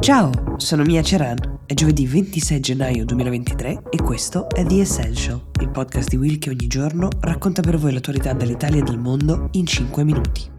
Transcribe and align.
Ciao, 0.00 0.30
sono 0.56 0.84
Mia 0.84 1.02
Ceran. 1.02 1.36
È 1.66 1.74
giovedì 1.74 2.06
26 2.06 2.60
gennaio 2.60 3.04
2023 3.04 3.82
e 3.90 3.96
questo 4.00 4.48
è 4.48 4.64
The 4.64 4.80
Essential, 4.80 5.50
il 5.60 5.68
podcast 5.68 6.08
di 6.08 6.16
Will 6.16 6.38
che 6.38 6.50
ogni 6.50 6.66
giorno 6.66 7.08
racconta 7.20 7.60
per 7.60 7.76
voi 7.76 7.92
l'attualità 7.92 8.32
dell'Italia 8.32 8.78
e 8.78 8.84
del 8.84 8.96
mondo 8.96 9.48
in 9.52 9.66
5 9.66 10.04
minuti. 10.04 10.50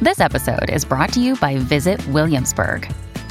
This 0.00 0.20
episode 0.20 0.70
is 0.72 0.84
brought 0.84 1.12
to 1.14 1.20
you 1.20 1.36
by 1.40 1.56
Visit 1.56 2.06
Williamsburg. 2.08 3.07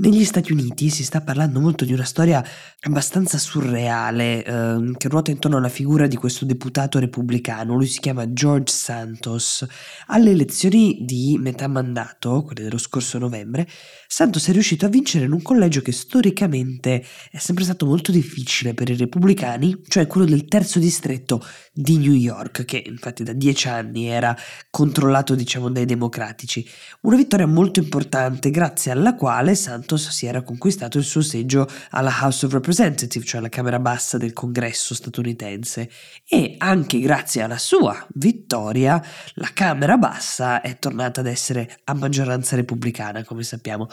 Negli 0.00 0.24
Stati 0.24 0.52
Uniti 0.52 0.90
si 0.90 1.02
sta 1.02 1.22
parlando 1.22 1.58
molto 1.58 1.84
di 1.84 1.92
una 1.92 2.04
storia 2.04 2.44
abbastanza 2.82 3.36
surreale 3.36 4.44
eh, 4.44 4.92
che 4.96 5.08
ruota 5.08 5.32
intorno 5.32 5.56
alla 5.56 5.68
figura 5.68 6.06
di 6.06 6.14
questo 6.14 6.44
deputato 6.44 7.00
repubblicano, 7.00 7.74
lui 7.74 7.88
si 7.88 7.98
chiama 7.98 8.32
George 8.32 8.72
Santos. 8.72 9.66
Alle 10.06 10.30
elezioni 10.30 10.98
di 11.00 11.36
metà 11.40 11.66
mandato, 11.66 12.44
quelle 12.44 12.62
dello 12.62 12.78
scorso 12.78 13.18
novembre, 13.18 13.66
Santos 14.06 14.46
è 14.46 14.52
riuscito 14.52 14.86
a 14.86 14.88
vincere 14.88 15.24
in 15.24 15.32
un 15.32 15.42
collegio 15.42 15.80
che 15.80 15.90
storicamente 15.90 17.04
è 17.32 17.38
sempre 17.38 17.64
stato 17.64 17.84
molto 17.84 18.12
difficile 18.12 18.74
per 18.74 18.90
i 18.90 18.96
repubblicani, 18.96 19.82
cioè 19.88 20.06
quello 20.06 20.28
del 20.28 20.44
terzo 20.44 20.78
distretto 20.78 21.44
di 21.72 21.96
New 21.96 22.14
York, 22.14 22.64
che 22.64 22.84
infatti 22.86 23.24
da 23.24 23.32
dieci 23.32 23.66
anni 23.66 24.06
era 24.06 24.36
controllato 24.70 25.34
diciamo 25.34 25.68
dai 25.70 25.86
democratici. 25.86 26.64
Una 27.00 27.16
vittoria 27.16 27.48
molto 27.48 27.80
importante 27.80 28.52
grazie 28.52 28.92
alla 28.92 29.16
quale 29.16 29.56
Santos 29.56 29.86
Santos 29.88 30.10
si 30.10 30.26
era 30.26 30.42
conquistato 30.42 30.98
il 30.98 31.04
suo 31.04 31.22
seggio 31.22 31.66
alla 31.90 32.14
House 32.20 32.44
of 32.44 32.52
Representatives, 32.52 33.26
cioè 33.26 33.40
alla 33.40 33.48
Camera 33.48 33.78
Bassa 33.78 34.18
del 34.18 34.34
Congresso 34.34 34.94
statunitense, 34.94 35.88
e 36.28 36.56
anche 36.58 37.00
grazie 37.00 37.40
alla 37.40 37.56
sua 37.56 38.06
vittoria 38.14 39.02
la 39.34 39.50
Camera 39.54 39.96
Bassa 39.96 40.60
è 40.60 40.78
tornata 40.78 41.20
ad 41.20 41.26
essere 41.26 41.78
a 41.84 41.94
maggioranza 41.94 42.54
repubblicana, 42.54 43.24
come 43.24 43.42
sappiamo. 43.42 43.88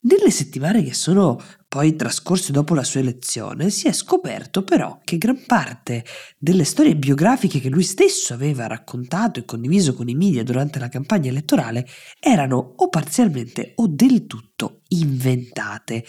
Nelle 0.00 0.30
settimane 0.30 0.82
che 0.84 0.92
sono 0.92 1.40
poi 1.66 1.96
trascorse 1.96 2.52
dopo 2.52 2.74
la 2.74 2.84
sua 2.84 3.00
elezione, 3.00 3.70
si 3.70 3.88
è 3.88 3.92
scoperto 3.92 4.62
però 4.62 5.00
che 5.02 5.18
gran 5.18 5.44
parte 5.46 6.04
delle 6.38 6.64
storie 6.64 6.94
biografiche 6.94 7.58
che 7.58 7.68
lui 7.68 7.82
stesso 7.82 8.34
aveva 8.34 8.66
raccontato 8.66 9.40
e 9.40 9.44
condiviso 9.44 9.94
con 9.94 10.08
i 10.08 10.14
media 10.14 10.44
durante 10.44 10.78
la 10.78 10.88
campagna 10.88 11.30
elettorale 11.30 11.86
erano 12.20 12.74
o 12.76 12.88
parzialmente 12.88 13.72
o 13.76 13.86
del 13.86 14.26
tutto 14.26 14.77
inventate. 14.88 16.04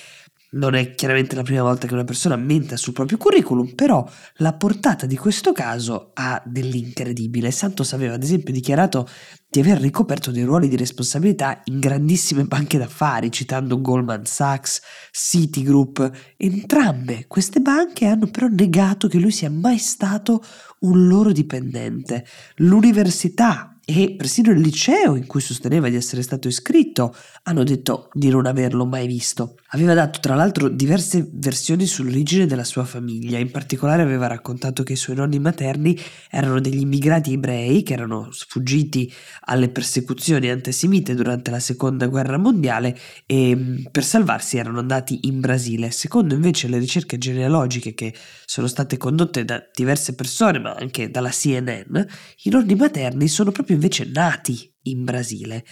Non 0.51 0.73
è 0.73 0.95
chiaramente 0.95 1.35
la 1.35 1.43
prima 1.43 1.61
volta 1.61 1.85
che 1.85 1.93
una 1.93 2.03
persona 2.03 2.35
menta 2.35 2.75
sul 2.75 2.93
proprio 2.93 3.19
curriculum, 3.19 3.75
però 3.75 4.03
la 4.37 4.53
portata 4.53 5.05
di 5.05 5.15
questo 5.15 5.51
caso 5.51 6.09
ha 6.15 6.41
dell'incredibile. 6.43 7.51
Santos 7.51 7.93
aveva 7.93 8.15
ad 8.15 8.23
esempio 8.23 8.51
dichiarato 8.51 9.07
di 9.47 9.59
aver 9.59 9.79
ricoperto 9.79 10.31
dei 10.31 10.43
ruoli 10.43 10.67
di 10.67 10.75
responsabilità 10.75 11.61
in 11.65 11.79
grandissime 11.79 12.45
banche 12.45 12.79
d'affari, 12.79 13.31
citando 13.31 13.79
Goldman 13.79 14.25
Sachs, 14.25 14.81
Citigroup. 15.11 16.33
Entrambe 16.35 17.25
queste 17.27 17.59
banche 17.59 18.07
hanno 18.07 18.25
però 18.31 18.47
negato 18.47 19.07
che 19.07 19.19
lui 19.19 19.31
sia 19.31 19.51
mai 19.51 19.77
stato 19.77 20.43
un 20.79 21.07
loro 21.07 21.31
dipendente. 21.31 22.25
L'università 22.55 23.78
e 23.89 24.13
persino 24.15 24.51
il 24.51 24.59
liceo 24.59 25.15
in 25.15 25.25
cui 25.25 25.41
sosteneva 25.41 25.89
di 25.89 25.95
essere 25.95 26.21
stato 26.21 26.47
iscritto 26.47 27.15
hanno 27.43 27.63
detto 27.63 28.09
di 28.13 28.29
non 28.29 28.45
averlo 28.45 28.85
mai 28.85 29.07
visto. 29.07 29.55
Aveva 29.69 29.95
dato 29.95 30.19
tra 30.19 30.35
l'altro 30.35 30.67
diverse 30.67 31.27
versioni 31.31 31.87
sull'origine 31.87 32.45
della 32.45 32.63
sua 32.63 32.83
famiglia, 32.85 33.39
in 33.39 33.49
particolare 33.49 34.03
aveva 34.03 34.27
raccontato 34.27 34.83
che 34.83 34.93
i 34.93 34.95
suoi 34.95 35.15
nonni 35.15 35.39
materni 35.39 35.97
erano 36.29 36.59
degli 36.59 36.81
immigrati 36.81 37.33
ebrei 37.33 37.81
che 37.81 37.93
erano 37.93 38.29
sfuggiti 38.31 39.11
alle 39.45 39.69
persecuzioni 39.69 40.49
antisemite 40.49 41.15
durante 41.15 41.49
la 41.49 41.59
seconda 41.59 42.05
guerra 42.05 42.37
mondiale 42.37 42.95
e 43.25 43.55
mm, 43.55 43.85
per 43.89 44.03
salvarsi 44.03 44.57
erano 44.57 44.77
andati 44.77 45.21
in 45.23 45.39
Brasile. 45.39 45.89
Secondo 45.89 46.35
invece 46.35 46.67
le 46.67 46.77
ricerche 46.77 47.17
genealogiche 47.17 47.95
che 47.95 48.13
sono 48.45 48.67
state 48.67 48.97
condotte 48.97 49.45
da 49.45 49.63
diverse 49.73 50.13
persone, 50.13 50.59
ma 50.59 50.73
anche 50.73 51.09
dalla 51.09 51.29
CNN, 51.29 51.97
i 52.43 52.49
nonni 52.49 52.75
materni 52.75 53.27
sono 53.27 53.51
proprio 53.51 53.77
invece 53.79 54.09
nati 54.11 54.71
in 54.83 55.03
Brasile. 55.05 55.63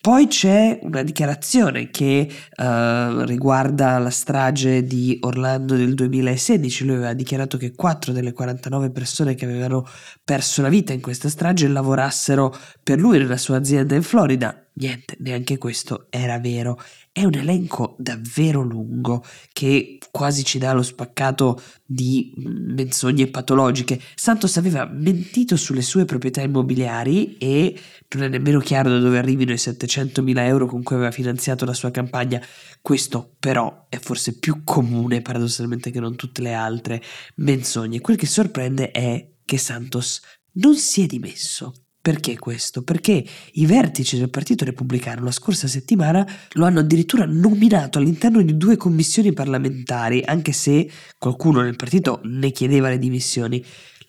Poi 0.00 0.28
c'è 0.28 0.78
una 0.80 1.02
dichiarazione 1.02 1.90
che 1.90 2.26
uh, 2.26 3.20
riguarda 3.24 3.98
la 3.98 4.08
strage 4.08 4.82
di 4.84 5.18
Orlando 5.20 5.76
del 5.76 5.92
2016. 5.92 6.86
Lui 6.86 6.94
aveva 6.94 7.12
dichiarato 7.12 7.58
che 7.58 7.74
4 7.74 8.10
delle 8.10 8.32
49 8.32 8.92
persone 8.92 9.34
che 9.34 9.44
avevano 9.44 9.86
perso 10.24 10.62
la 10.62 10.70
vita 10.70 10.94
in 10.94 11.02
questa 11.02 11.28
strage 11.28 11.68
lavorassero 11.68 12.56
per 12.82 12.98
lui 12.98 13.18
nella 13.18 13.36
sua 13.36 13.58
azienda 13.58 13.94
in 13.94 14.02
Florida. 14.02 14.69
Niente, 14.80 15.14
neanche 15.18 15.58
questo 15.58 16.06
era 16.08 16.38
vero. 16.38 16.80
È 17.12 17.22
un 17.22 17.34
elenco 17.34 17.96
davvero 17.98 18.62
lungo 18.62 19.22
che 19.52 19.98
quasi 20.10 20.42
ci 20.42 20.56
dà 20.56 20.72
lo 20.72 20.82
spaccato 20.82 21.60
di 21.84 22.32
menzogne 22.36 23.26
patologiche. 23.26 24.00
Santos 24.14 24.56
aveva 24.56 24.86
mentito 24.86 25.56
sulle 25.56 25.82
sue 25.82 26.06
proprietà 26.06 26.40
immobiliari 26.40 27.36
e 27.36 27.78
non 28.14 28.24
è 28.24 28.28
nemmeno 28.28 28.58
chiaro 28.60 28.88
da 28.88 29.00
dove 29.00 29.18
arrivino 29.18 29.52
i 29.52 29.56
700.000 29.56 30.38
euro 30.38 30.64
con 30.64 30.82
cui 30.82 30.96
aveva 30.96 31.10
finanziato 31.10 31.66
la 31.66 31.74
sua 31.74 31.90
campagna. 31.90 32.42
Questo 32.80 33.36
però 33.38 33.84
è 33.90 33.98
forse 33.98 34.38
più 34.38 34.64
comune 34.64 35.20
paradossalmente 35.20 35.90
che 35.90 36.00
non 36.00 36.16
tutte 36.16 36.40
le 36.40 36.54
altre 36.54 37.02
menzogne. 37.36 38.00
Quel 38.00 38.16
che 38.16 38.26
sorprende 38.26 38.92
è 38.92 39.30
che 39.44 39.58
Santos 39.58 40.22
non 40.52 40.74
si 40.74 41.02
è 41.02 41.06
dimesso. 41.06 41.74
Perché 42.02 42.38
questo? 42.38 42.82
Perché 42.82 43.22
i 43.52 43.66
vertici 43.66 44.16
del 44.16 44.30
Partito 44.30 44.64
Repubblicano 44.64 45.22
la 45.22 45.30
scorsa 45.30 45.68
settimana 45.68 46.26
lo 46.52 46.64
hanno 46.64 46.80
addirittura 46.80 47.26
nominato 47.26 47.98
all'interno 47.98 48.40
di 48.40 48.56
due 48.56 48.78
commissioni 48.78 49.34
parlamentari, 49.34 50.22
anche 50.24 50.52
se 50.52 50.90
qualcuno 51.18 51.60
nel 51.60 51.76
partito 51.76 52.20
ne 52.24 52.52
chiedeva 52.52 52.88
le 52.88 52.98
dimissioni. 52.98 53.62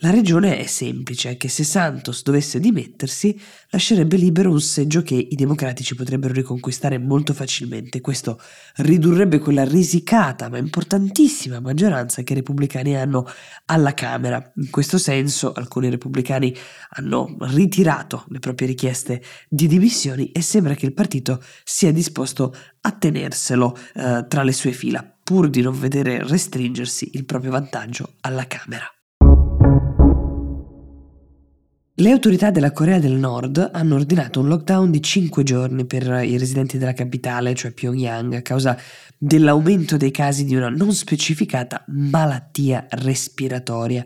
La 0.03 0.09
ragione 0.09 0.57
è 0.57 0.65
semplice, 0.65 1.37
che 1.37 1.47
se 1.47 1.63
Santos 1.63 2.23
dovesse 2.23 2.59
dimettersi, 2.59 3.39
lascerebbe 3.69 4.17
libero 4.17 4.49
un 4.49 4.59
seggio 4.59 5.03
che 5.03 5.13
i 5.13 5.35
democratici 5.35 5.93
potrebbero 5.93 6.33
riconquistare 6.33 6.97
molto 6.97 7.35
facilmente. 7.35 8.01
Questo 8.01 8.41
ridurrebbe 8.77 9.37
quella 9.37 9.63
risicata 9.63 10.49
ma 10.49 10.57
importantissima 10.57 11.59
maggioranza 11.59 12.23
che 12.23 12.33
i 12.33 12.37
repubblicani 12.37 12.95
hanno 12.97 13.27
alla 13.65 13.93
Camera. 13.93 14.51
In 14.55 14.71
questo 14.71 14.97
senso, 14.97 15.53
alcuni 15.53 15.91
repubblicani 15.91 16.51
hanno 16.95 17.35
ritirato 17.41 18.25
le 18.29 18.39
proprie 18.39 18.69
richieste 18.69 19.21
di 19.47 19.67
dimissioni 19.67 20.31
e 20.31 20.41
sembra 20.41 20.73
che 20.73 20.87
il 20.87 20.95
partito 20.95 21.43
sia 21.63 21.91
disposto 21.91 22.55
a 22.81 22.91
tenerselo 22.91 23.77
eh, 23.93 24.25
tra 24.27 24.41
le 24.41 24.51
sue 24.51 24.71
fila, 24.71 25.07
pur 25.23 25.47
di 25.47 25.61
non 25.61 25.79
vedere 25.79 26.27
restringersi 26.27 27.11
il 27.13 27.25
proprio 27.25 27.51
vantaggio 27.51 28.15
alla 28.21 28.47
Camera. 28.47 28.91
Le 31.95 32.09
autorità 32.09 32.51
della 32.51 32.71
Corea 32.71 32.99
del 32.99 33.11
Nord 33.11 33.69
hanno 33.73 33.95
ordinato 33.95 34.39
un 34.39 34.47
lockdown 34.47 34.91
di 34.91 35.01
5 35.01 35.43
giorni 35.43 35.85
per 35.85 36.23
i 36.23 36.37
residenti 36.37 36.77
della 36.77 36.93
capitale, 36.93 37.53
cioè 37.53 37.73
Pyongyang, 37.73 38.33
a 38.35 38.41
causa 38.41 38.77
dell'aumento 39.17 39.97
dei 39.97 40.09
casi 40.09 40.45
di 40.45 40.55
una 40.55 40.69
non 40.69 40.93
specificata 40.93 41.83
malattia 41.87 42.87
respiratoria. 42.91 44.05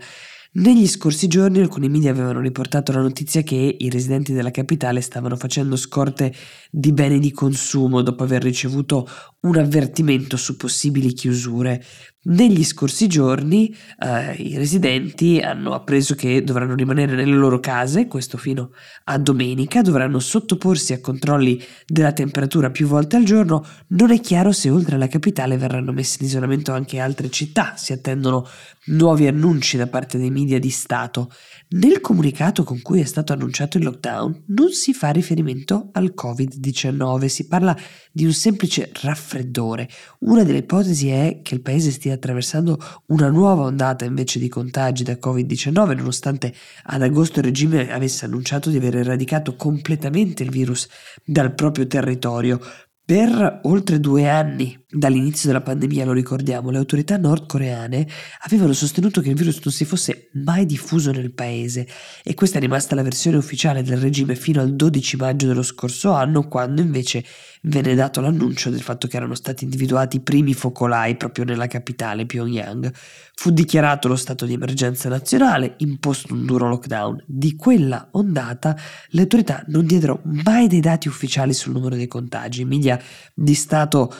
Negli 0.53 0.87
scorsi 0.87 1.27
giorni 1.27 1.59
alcuni 1.59 1.87
media 1.87 2.09
avevano 2.09 2.39
riportato 2.39 2.91
la 2.91 3.01
notizia 3.01 3.43
che 3.43 3.75
i 3.77 3.89
residenti 3.89 4.33
della 4.33 4.51
capitale 4.51 5.01
stavano 5.01 5.35
facendo 5.35 5.75
scorte 5.75 6.33
di 6.71 6.91
beni 6.91 7.19
di 7.19 7.31
consumo 7.31 8.01
dopo 8.01 8.23
aver 8.23 8.41
ricevuto 8.41 9.07
un 9.41 9.57
avvertimento 9.57 10.37
su 10.37 10.57
possibili 10.57 11.13
chiusure. 11.13 11.83
Negli 12.27 12.63
scorsi 12.63 13.07
giorni 13.07 13.75
eh, 13.99 14.33
i 14.33 14.57
residenti 14.57 15.39
hanno 15.41 15.73
appreso 15.73 16.15
che 16.15 16.43
dovranno 16.43 16.73
rimanere 16.73 17.13
nelle 17.13 17.35
loro 17.35 17.59
case, 17.59 18.07
questo 18.07 18.39
fino 18.39 18.71
a 19.03 19.19
domenica, 19.19 19.83
dovranno 19.83 20.17
sottoporsi 20.17 20.93
a 20.93 21.01
controlli 21.01 21.63
della 21.85 22.13
temperatura 22.13 22.71
più 22.71 22.87
volte 22.87 23.17
al 23.17 23.25
giorno. 23.25 23.63
Non 23.89 24.09
è 24.09 24.19
chiaro 24.21 24.51
se 24.51 24.71
oltre 24.71 24.95
alla 24.95 25.07
capitale 25.07 25.55
verranno 25.55 25.91
messe 25.91 26.17
in 26.19 26.25
isolamento 26.25 26.71
anche 26.71 26.97
altre 26.97 27.29
città, 27.29 27.75
si 27.75 27.93
attendono 27.93 28.47
nuovi 28.85 29.27
annunci 29.27 29.77
da 29.77 29.85
parte 29.85 30.17
dei 30.17 30.31
media 30.31 30.59
di 30.59 30.71
Stato. 30.71 31.31
Nel 31.69 32.01
comunicato 32.01 32.63
con 32.63 32.81
cui 32.81 33.01
è 33.01 33.05
stato 33.05 33.33
annunciato 33.33 33.77
il 33.77 33.83
lockdown 33.83 34.45
non 34.47 34.71
si 34.71 34.93
fa 34.93 35.11
riferimento 35.11 35.89
al 35.91 36.13
Covid-19, 36.15 37.25
si 37.25 37.47
parla 37.47 37.75
di 37.75 37.81
un 38.23 38.31
semplice 38.31 38.91
raffreddore. 39.01 39.89
Una 40.19 40.43
delle 40.43 40.59
ipotesi 40.59 41.09
è 41.09 41.41
che 41.41 41.55
il 41.55 41.61
paese 41.61 41.91
stia 41.91 42.13
attraversando 42.13 42.79
una 43.07 43.29
nuova 43.29 43.63
ondata 43.63 44.05
invece 44.05 44.39
di 44.39 44.47
contagi 44.47 45.03
da 45.03 45.17
Covid-19, 45.21 45.95
nonostante 45.95 46.53
ad 46.83 47.01
agosto 47.01 47.39
il 47.39 47.45
regime 47.45 47.91
avesse 47.91 48.23
annunciato 48.23 48.69
di 48.69 48.77
aver 48.77 48.97
eradicato 48.97 49.55
completamente 49.55 50.43
il 50.43 50.49
virus 50.49 50.87
dal 51.25 51.53
proprio 51.53 51.87
territorio. 51.87 52.59
Per 53.03 53.59
oltre 53.63 53.99
due 53.99 54.29
anni 54.29 54.84
dall'inizio 54.95 55.47
della 55.47 55.61
pandemia, 55.61 56.05
lo 56.05 56.13
ricordiamo, 56.13 56.69
le 56.69 56.77
autorità 56.77 57.17
nordcoreane 57.17 58.07
avevano 58.41 58.73
sostenuto 58.73 59.21
che 59.21 59.29
il 59.29 59.35
virus 59.35 59.59
non 59.63 59.73
si 59.73 59.85
fosse 59.85 60.29
mai 60.33 60.65
diffuso 60.65 61.11
nel 61.11 61.31
paese 61.31 61.87
e 62.23 62.33
questa 62.33 62.57
è 62.57 62.61
rimasta 62.61 62.95
la 62.95 63.03
versione 63.03 63.37
ufficiale 63.37 63.83
del 63.83 63.97
regime 63.97 64.35
fino 64.35 64.61
al 64.61 64.75
12 64.75 65.17
maggio 65.17 65.47
dello 65.47 65.63
scorso 65.63 66.11
anno, 66.11 66.47
quando 66.47 66.81
invece 66.81 67.23
venne 67.65 67.95
dato 67.95 68.21
l'annuncio 68.21 68.69
del 68.69 68.81
fatto 68.81 69.07
che 69.07 69.17
erano 69.17 69.35
stati 69.35 69.63
individuati 69.63 70.17
i 70.17 70.21
primi 70.21 70.53
focolai 70.53 71.15
proprio 71.15 71.45
nella 71.45 71.67
capitale 71.67 72.25
Pyongyang. 72.25 72.91
Fu 73.37 73.49
dichiarato 73.49 74.07
lo 74.07 74.15
stato 74.15 74.45
di 74.45 74.53
emergenza 74.53 75.09
nazionale, 75.09 75.75
imposto 75.77 76.33
un 76.33 76.45
duro 76.45 76.69
lockdown. 76.69 77.23
Di 77.25 77.55
quella 77.55 78.07
ondata 78.11 78.77
le 79.09 79.21
autorità 79.21 79.63
non 79.67 79.85
diedero 79.85 80.21
mai 80.23 80.67
dei 80.67 80.79
dati 80.79 81.07
ufficiali 81.07 81.53
sul 81.53 81.73
numero 81.73 81.95
dei 81.95 82.07
contagi. 82.07 82.61
I 82.61 82.65
media 82.65 82.99
di 83.33 83.53
Stato 83.53 84.13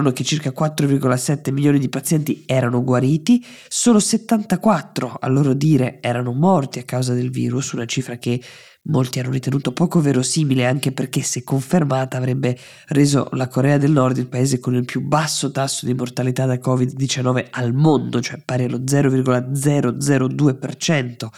riportarono 0.00 0.12
che 0.12 0.24
circa 0.24 0.50
4,7 0.50 1.52
milioni 1.52 1.78
di 1.78 1.88
pazienti 1.88 2.42
erano 2.46 2.82
guariti, 2.82 3.46
solo 3.68 4.00
74 4.00 5.18
a 5.20 5.28
loro 5.28 5.52
dire 5.52 5.98
erano 6.00 6.32
morti 6.32 6.78
a 6.78 6.84
causa 6.84 7.12
del 7.14 7.30
virus, 7.30 7.72
una 7.72 7.84
cifra 7.84 8.16
che 8.16 8.40
molti 8.84 9.20
hanno 9.20 9.28
ritenuto 9.30 9.72
poco 9.72 10.00
verosimile 10.00 10.66
anche 10.66 10.92
perché 10.92 11.20
se 11.20 11.44
confermata 11.44 12.16
avrebbe 12.16 12.56
reso 12.88 13.28
la 13.32 13.48
Corea 13.48 13.76
del 13.76 13.90
Nord 13.90 14.16
il 14.16 14.28
paese 14.28 14.58
con 14.58 14.74
il 14.74 14.86
più 14.86 15.02
basso 15.02 15.50
tasso 15.50 15.84
di 15.84 15.92
mortalità 15.94 16.46
da 16.46 16.54
Covid-19 16.54 17.48
al 17.50 17.74
mondo, 17.74 18.20
cioè 18.20 18.40
pari 18.42 18.64
allo 18.64 18.78
0,002%. 18.78 21.28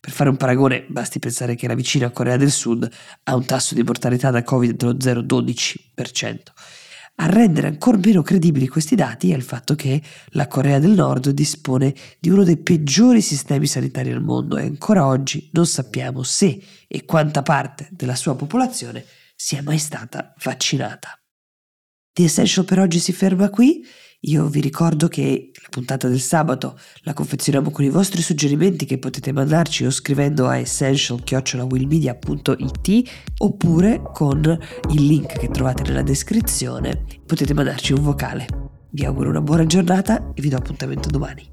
Per 0.00 0.12
fare 0.12 0.30
un 0.30 0.36
paragone, 0.36 0.86
basti 0.88 1.18
pensare 1.18 1.56
che 1.56 1.66
la 1.66 1.74
vicina 1.74 2.10
Corea 2.10 2.36
del 2.36 2.52
Sud 2.52 2.88
ha 3.24 3.34
un 3.34 3.44
tasso 3.44 3.74
di 3.74 3.82
mortalità 3.82 4.30
da 4.30 4.44
Covid 4.44 4.76
dello 4.76 4.94
0,12%. 4.94 6.36
A 7.20 7.26
rendere 7.26 7.66
ancora 7.66 7.98
meno 7.98 8.22
credibili 8.22 8.68
questi 8.68 8.94
dati 8.94 9.32
è 9.32 9.34
il 9.34 9.42
fatto 9.42 9.74
che 9.74 10.00
la 10.30 10.46
Corea 10.46 10.78
del 10.78 10.92
Nord 10.92 11.30
dispone 11.30 11.92
di 12.20 12.30
uno 12.30 12.44
dei 12.44 12.58
peggiori 12.58 13.20
sistemi 13.20 13.66
sanitari 13.66 14.12
al 14.12 14.22
mondo 14.22 14.56
e 14.56 14.62
ancora 14.62 15.04
oggi 15.04 15.50
non 15.52 15.66
sappiamo 15.66 16.22
se 16.22 16.62
e 16.86 17.04
quanta 17.04 17.42
parte 17.42 17.88
della 17.90 18.14
sua 18.14 18.36
popolazione 18.36 19.04
sia 19.34 19.62
mai 19.62 19.78
stata 19.78 20.32
vaccinata. 20.44 21.20
The 22.12 22.22
Essential 22.22 22.64
per 22.64 22.78
oggi 22.78 23.00
si 23.00 23.12
ferma 23.12 23.50
qui. 23.50 23.84
Io 24.22 24.48
vi 24.48 24.60
ricordo 24.60 25.06
che 25.06 25.52
la 25.54 25.68
puntata 25.70 26.08
del 26.08 26.18
sabato 26.18 26.76
la 27.02 27.12
confezioniamo 27.12 27.70
con 27.70 27.84
i 27.84 27.88
vostri 27.88 28.20
suggerimenti 28.20 28.84
che 28.84 28.98
potete 28.98 29.30
mandarci 29.30 29.86
o 29.86 29.90
scrivendo 29.90 30.48
a 30.48 30.56
essential-willmedia.it 30.56 33.10
oppure 33.38 34.02
con 34.12 34.58
il 34.90 35.06
link 35.06 35.38
che 35.38 35.50
trovate 35.50 35.84
nella 35.84 36.02
descrizione. 36.02 37.04
Potete 37.24 37.54
mandarci 37.54 37.92
un 37.92 38.02
vocale. 38.02 38.46
Vi 38.90 39.04
auguro 39.04 39.30
una 39.30 39.40
buona 39.40 39.66
giornata 39.66 40.32
e 40.34 40.42
vi 40.42 40.48
do 40.48 40.56
appuntamento 40.56 41.10
domani. 41.10 41.48